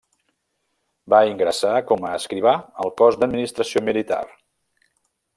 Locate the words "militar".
3.91-4.21